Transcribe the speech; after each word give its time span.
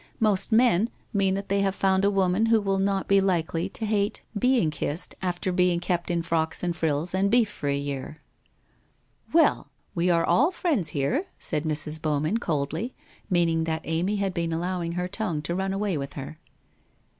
Most 0.19 0.51
men 0.51 0.89
mean 1.13 1.35
that 1.35 1.47
they 1.47 1.61
have 1.61 1.75
found 1.75 2.03
a 2.03 2.09
woman 2.09 2.47
who 2.47 2.59
will 2.59 2.79
not 2.79 3.07
be 3.07 3.21
likely 3.21 3.69
to 3.69 3.85
hato 3.85 3.93
92 3.93 3.99
WHITE 3.99 4.01
ROSE 4.01 4.17
OF 4.17 4.41
WEARY 4.41 4.53
LEAF 4.53 4.59
being 4.59 4.71
kissed 4.71 5.15
after 5.21 5.51
being 5.51 5.79
kept 5.79 6.09
in 6.09 6.23
frocks 6.23 6.63
and 6.63 6.75
frills 6.75 7.13
and 7.13 7.29
beef 7.29 7.49
for 7.51 7.69
a 7.69 7.77
year!'' 7.77 8.17
Well, 9.31 9.69
we 9.93 10.09
are 10.09 10.25
all 10.25 10.49
friends 10.49 10.89
here/ 10.89 11.25
said 11.37 11.65
Mrs. 11.65 12.01
Bowman 12.01 12.39
coldly, 12.39 12.95
meaning 13.29 13.65
that 13.65 13.81
Amy 13.83 14.15
had 14.15 14.33
been 14.33 14.51
allowing 14.51 14.93
her 14.93 15.07
tongue 15.07 15.43
to 15.43 15.53
run 15.53 15.71
away 15.71 15.95
with 15.99 16.13
her. 16.13 16.39